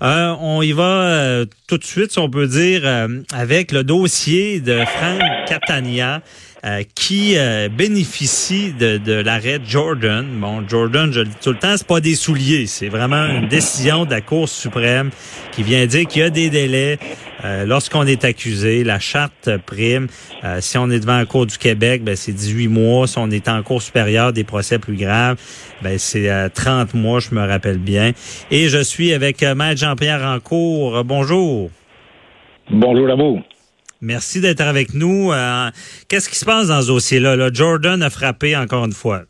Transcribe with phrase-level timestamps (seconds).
[0.00, 2.82] on y va tout de suite, si on peut dire,
[3.32, 6.22] avec le dossier de Frank Catania.
[6.62, 10.26] Euh, qui euh, bénéficie de, de l'arrêt Jordan.
[10.40, 13.48] Bon, Jordan, je le dis tout le temps, c'est pas des souliers, c'est vraiment une
[13.48, 15.08] décision de la Cour suprême
[15.52, 16.98] qui vient dire qu'il y a des délais
[17.46, 18.84] euh, lorsqu'on est accusé.
[18.84, 20.08] La charte prime.
[20.60, 23.06] si on est devant la Cour du Québec, ben, c'est 18 mois.
[23.06, 25.38] Si on est en cours supérieure, des procès plus graves,
[25.80, 28.12] ben, c'est 30 mois, je me rappelle bien.
[28.50, 31.04] Et je suis avec Maître Jean-Pierre Rancourt.
[31.04, 31.70] Bonjour.
[32.70, 33.40] Bonjour vous.
[34.02, 35.30] Merci d'être avec nous.
[35.32, 35.68] Euh,
[36.08, 37.36] qu'est-ce qui se passe dans ce dossier-là?
[37.52, 39.22] Jordan a frappé encore une fois.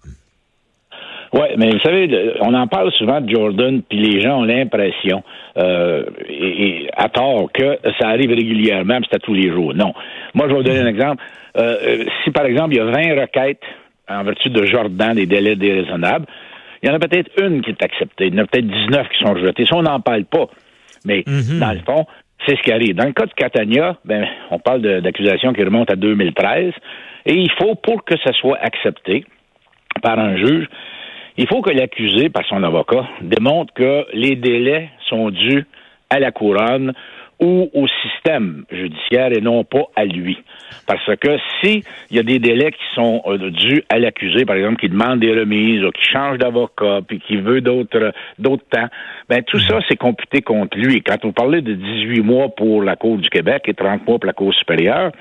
[1.33, 5.23] Oui, mais vous savez, on en parle souvent de Jordan, puis les gens ont l'impression,
[5.57, 9.73] euh, et, à tort, que ça arrive régulièrement, c'est à tous les jours.
[9.75, 9.93] Non.
[10.35, 11.23] Moi, je vais vous donner un exemple.
[11.57, 13.63] Euh, si, par exemple, il y a 20 requêtes
[14.09, 16.27] en vertu de Jordan, des délais déraisonnables,
[16.83, 18.27] il y en a peut-être une qui est acceptée.
[18.27, 19.67] Il y en a peut-être 19 qui sont rejetées.
[19.67, 20.49] Ça, on n'en parle pas.
[21.05, 21.59] Mais, mm-hmm.
[21.61, 22.07] dans le fond,
[22.47, 22.95] c'est ce qui arrive.
[22.95, 26.73] Dans le cas de Catania, ben, on parle d'accusations qui remontent à 2013,
[27.27, 29.25] et il faut, pour que ça soit accepté
[30.03, 30.67] par un juge,
[31.37, 35.67] il faut que l'accusé, par son avocat, démontre que les délais sont dus
[36.11, 36.93] à la couronne
[37.41, 40.39] ou au système judiciaire et non pas à lui.
[40.87, 44.77] Parce que s'il y a des délais qui sont euh, dus à l'accusé, par exemple,
[44.77, 48.89] qui demande des remises ou qui change d'avocat puis qui veut d'autres d'autres temps,
[49.29, 51.03] ben tout ça c'est computé contre lui.
[51.03, 54.27] Quand on parlait de 18 mois pour la Cour du Québec et 30 mois pour
[54.27, 55.13] la Cour supérieure,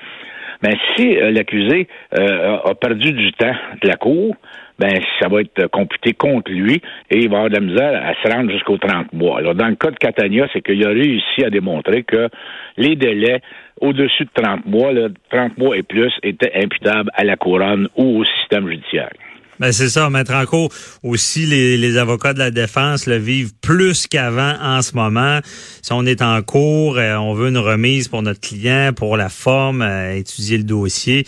[0.62, 4.36] ben si euh, l'accusé euh, a perdu du temps de la Cour,
[4.80, 8.14] ben ça va être computé contre lui et il va avoir de la misère à
[8.14, 9.38] se rendre jusqu'aux 30 mois.
[9.38, 12.30] Alors, dans le cas de Catania, c'est qu'il a réussi à démontrer que
[12.78, 13.42] les délais
[13.80, 18.20] au-dessus de 30 mois, là, 30 mois et plus, étaient imputables à la couronne ou
[18.20, 19.10] au système judiciaire.
[19.58, 20.70] Ben c'est ça, mettre en cours
[21.02, 25.40] aussi les, avocats de la défense le vivent plus qu'avant en ce moment.
[25.82, 29.28] Si on est en cours, euh, on veut une remise pour notre client, pour la
[29.28, 31.26] forme, euh, étudier le dossier.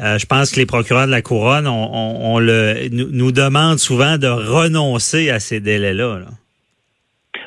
[0.00, 4.26] Euh, je pense que les procureurs de la couronne, on, le, nous, demandent souvent de
[4.26, 6.18] renoncer à ces délais-là.
[6.18, 6.26] là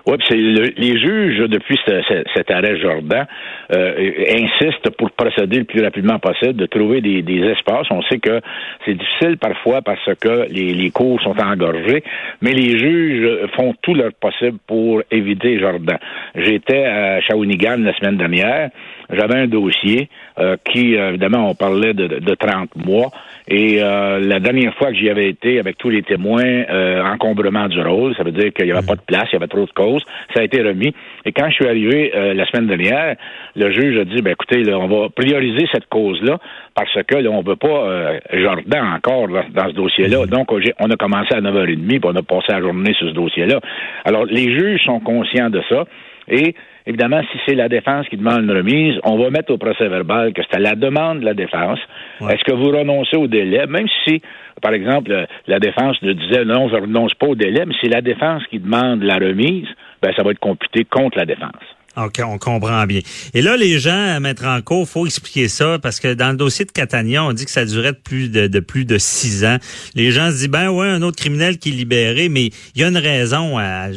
[0.09, 3.27] oui, c'est les juges, depuis cet arrêt Jordan,
[3.71, 7.85] euh, insistent pour procéder le plus rapidement possible, de trouver des, espaces.
[7.91, 8.41] On sait que
[8.85, 12.03] c'est difficile parfois parce que les, les, cours sont engorgés,
[12.41, 15.99] mais les juges font tout leur possible pour éviter Jordan.
[16.35, 18.71] J'étais à Shawinigan la semaine dernière.
[19.11, 20.09] J'avais un dossier
[20.39, 23.11] euh, qui, évidemment, on parlait de, de 30 mois.
[23.47, 26.63] Et euh, la dernière fois que j'y avais été avec tous les témoins,
[27.05, 29.47] encombrement du rôle, ça veut dire qu'il n'y avait pas de place, il y avait
[29.47, 29.98] trop de causes.
[30.33, 30.93] Ça a été remis.
[31.25, 33.15] Et quand je suis arrivé euh, la semaine dernière,
[33.55, 36.37] le juge a dit, ben écoutez, on va prioriser cette cause-là
[36.75, 40.25] parce que là, on ne veut pas euh, Jordan encore dans, ce dossier-là.
[40.25, 40.29] Mm-hmm.
[40.29, 43.59] Donc, on a commencé à 9h30 puis on a passé la journée sur ce dossier-là.
[44.05, 45.85] Alors, les juges sont conscients de ça.
[46.29, 46.55] Et
[46.85, 50.33] évidemment, si c'est la défense qui demande une remise, on va mettre au procès verbal
[50.33, 51.79] que c'est à la demande de la défense.
[52.21, 54.21] Est-ce que vous renoncez au délai, même si,
[54.61, 58.01] par exemple, la défense disait non, je ne renonce pas au délai, mais c'est la
[58.01, 59.67] défense qui demande la remise,
[60.01, 61.63] ben, ça va être computé contre la défense.
[61.97, 63.01] OK, on comprend bien.
[63.33, 66.37] Et là, les gens à mettre en cours, faut expliquer ça parce que dans le
[66.37, 69.57] dossier de Catania, on dit que ça durait de plus de, plus de six ans.
[69.95, 72.83] Les gens se disent ben ouais, un autre criminel qui est libéré, mais il y
[72.83, 73.87] a une raison à,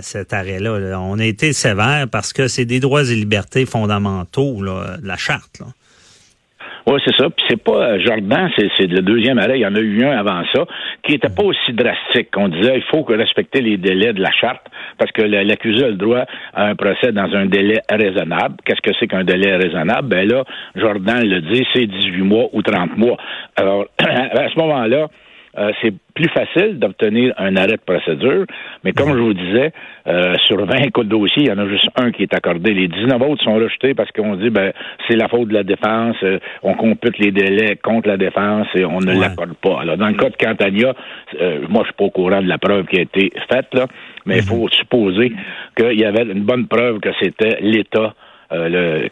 [0.00, 0.98] cet arrêt-là.
[1.00, 5.58] On a été sévère parce que c'est des droits et libertés fondamentaux, là, la charte.
[5.58, 5.66] Là.
[6.86, 7.28] Oui, c'est ça.
[7.30, 9.58] Puis c'est pas euh, Jordan, c'est le deuxième arrêt.
[9.58, 10.64] Il y en a eu un avant ça,
[11.02, 12.28] qui n'était pas aussi drastique.
[12.36, 14.66] On disait il faut respecter les délais de la charte,
[14.98, 16.24] parce que l'accusé a le droit
[16.54, 18.56] à un procès dans un délai raisonnable.
[18.64, 20.08] Qu'est-ce que c'est qu'un délai raisonnable?
[20.08, 20.44] Ben là,
[20.76, 23.16] Jordan le dit, c'est 18 mois ou 30 mois.
[23.56, 25.08] Alors, à ce moment-là,
[25.58, 28.46] euh, c'est plus facile d'obtenir un arrêt de procédure,
[28.84, 29.72] mais comme je vous disais,
[30.06, 32.72] euh, sur 20 cas de dossier, il y en a juste un qui est accordé.
[32.72, 34.72] Les 19 autres sont rejetés parce qu'on dit ben
[35.08, 38.84] c'est la faute de la défense, euh, on compute les délais contre la défense et
[38.84, 39.80] on ne l'accorde pas.
[39.80, 40.94] Alors, dans le cas de Cantania,
[41.68, 43.86] moi je suis pas au courant de la preuve qui a été faite, là,
[44.26, 45.32] mais il faut supposer
[45.76, 48.14] qu'il y avait une bonne preuve que c'était l'État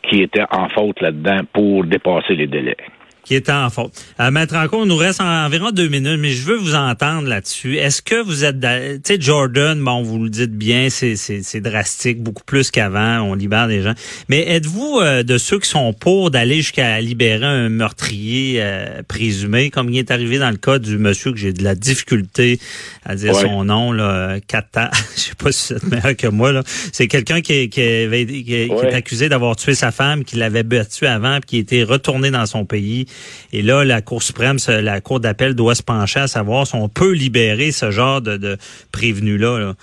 [0.03, 2.77] qui était en faute là-dedans pour dépasser les délais
[3.29, 3.93] qui était en faute.
[4.17, 7.29] À mettre en compte, il nous reste environ deux minutes, mais je veux vous entendre
[7.29, 7.77] là-dessus.
[7.77, 8.67] Est-ce que vous êtes, tu
[9.05, 13.83] sais, Jordan, bon, vous le dites bien, c'est, drastique, beaucoup plus qu'avant, on libère des
[13.83, 13.93] gens.
[14.31, 19.69] Mais êtes-vous euh, de ceux qui sont pour d'aller jusqu'à libérer un meurtrier euh, présumé,
[19.69, 22.59] comme il est arrivé dans le cas du monsieur que j'ai de la difficulté
[23.05, 26.63] à dire son nom, là, Kata, je sais pas si c'est meilleur que moi, là.
[26.95, 31.49] C'est quelqu'un qui, qui, est accusé d'avoir tué sa femme, qui l'avait battu avant, puis
[31.49, 33.05] qui était retourné dans son pays
[33.53, 36.89] et là, la Cour suprême, la Cour d'appel doit se pencher à savoir si on
[36.89, 38.57] peut libérer ce genre de, de
[38.93, 39.75] prévenu-là.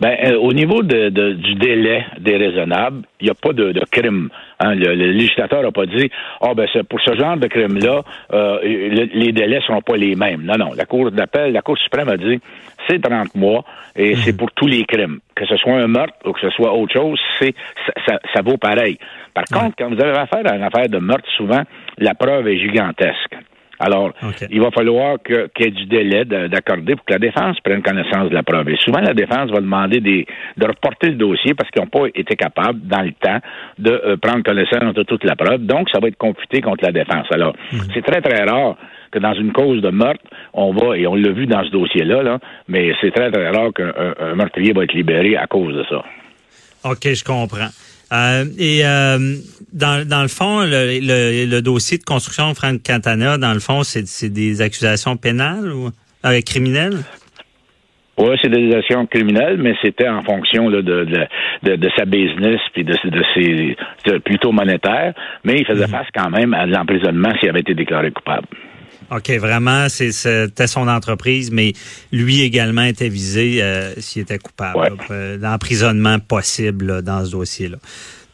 [0.00, 4.28] Ben, euh, au niveau du délai déraisonnable, il n'y a pas de, crime.
[4.60, 4.74] Hein.
[4.74, 6.10] Le, législateur n'a pas dit
[6.42, 8.02] Ah ben pour ce genre de crime-là,
[8.32, 10.42] euh, les délais ne seront pas les mêmes.
[10.42, 10.72] Non, non.
[10.76, 12.40] La Cour d'appel, la Cour suprême a dit
[12.88, 14.16] c'est 30 mois et mhm.
[14.16, 15.20] c'est pour tous les crimes.
[15.34, 17.54] Que ce soit un meurtre ou que ce soit autre chose, c'est
[18.06, 18.98] ça, ça, vaut pareil.
[19.34, 21.62] Par contre, quand vous avez affaire à une affaire de meurtre, souvent,
[21.98, 23.36] la preuve est gigantesque.
[23.78, 24.12] Alors,
[24.50, 28.30] il va falloir qu'il y ait du délai d'accorder pour que la défense prenne connaissance
[28.30, 28.68] de la preuve.
[28.70, 30.26] Et souvent, la défense va demander des,
[30.56, 33.38] de reporter le dossier parce qu'ils n'ont pas été capables, dans le temps,
[33.78, 35.66] de euh, prendre connaissance de toute la preuve.
[35.66, 37.26] Donc, ça va être computé contre la défense.
[37.30, 37.78] Alors, hmm.
[37.94, 38.76] c'est très, très rare
[39.10, 42.22] que dans une cause de meurtre, on va, et on l'a vu dans ce dossier-là,
[42.22, 42.38] là,
[42.68, 46.02] mais c'est très, très rare qu'un meurtrier va être libéré à cause de ça.
[46.84, 47.68] OK, je comprends.
[48.12, 49.18] Euh, et euh,
[49.76, 53.82] dans, dans le fond, le, le, dossier de construction de Frank Cantana, dans le fond,
[53.84, 55.90] c'est des accusations pénales ou
[56.24, 56.98] euh, criminelles?
[58.18, 61.04] Oui, c'est des accusations criminelles, mais c'était en fonction de, de,
[61.62, 65.12] de, sa business puis de, de ses plutôt monétaire,
[65.44, 65.90] mais il faisait mhm.
[65.90, 68.48] face quand même à l'emprisonnement s'il avait été déclaré coupable.
[69.10, 71.74] OK, vraiment, c'était son entreprise, mais
[72.12, 74.96] lui également était visé euh, s'il était coupable
[75.38, 77.76] d'emprisonnement possible dans ce dossier-là.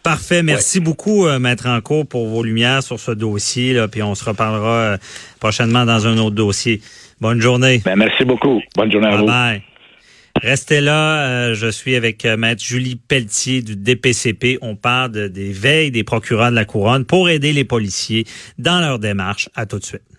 [0.03, 0.43] Parfait.
[0.43, 3.73] Merci beaucoup, euh, Maître Enco, pour vos lumières sur ce dossier.
[3.73, 4.97] Là, puis on se reparlera euh,
[5.39, 6.81] prochainement dans un autre dossier.
[7.21, 7.81] Bonne journée.
[7.85, 8.61] Ben, merci beaucoup.
[8.75, 9.27] Bonne journée à vous.
[9.27, 9.63] Bye.
[10.43, 11.53] Restez là.
[11.53, 14.59] je suis avec Maître Julie Pelletier du DPCP.
[14.63, 18.25] On parle des veilles des procureurs de la Couronne pour aider les policiers
[18.59, 19.51] dans leur démarche.
[19.55, 20.12] À tout de suite.